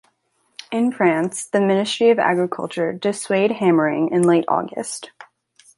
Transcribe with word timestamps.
In 0.71 0.91
France, 0.91 1.45
the 1.45 1.61
ministry 1.61 2.09
of 2.09 2.17
agriculture 2.17 2.91
dissuade 2.91 3.51
hammering 3.51 4.09
in 4.09 4.23
late 4.23 4.45
august. 4.47 5.11